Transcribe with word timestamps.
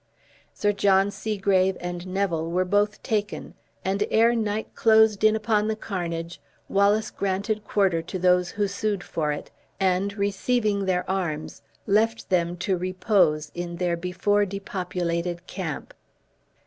Sir 0.51 0.71
John 0.73 1.11
Segrave 1.11 1.77
and 1.79 2.07
Neville 2.07 2.49
were 2.49 2.65
both 2.65 3.03
taken; 3.03 3.53
and 3.85 4.03
ere 4.09 4.33
night 4.33 4.73
closed 4.73 5.23
in 5.23 5.35
upon 5.35 5.67
the 5.67 5.75
carnage, 5.75 6.41
Wallace 6.67 7.11
granted 7.11 7.63
quarter 7.63 8.01
to 8.01 8.17
those 8.17 8.49
who 8.49 8.67
sued 8.67 9.03
for 9.03 9.31
it, 9.31 9.51
and, 9.79 10.17
receiving 10.17 10.85
their 10.85 11.07
arms, 11.07 11.61
left 11.85 12.31
them 12.31 12.57
to 12.57 12.75
repose 12.79 13.51
in 13.53 13.75
their 13.75 13.95
before 13.95 14.43
depopulated 14.43 15.45
camp. 15.45 15.93